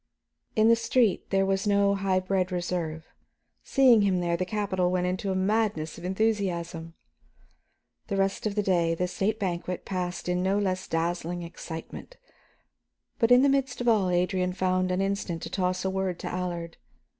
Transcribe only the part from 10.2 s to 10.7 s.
in no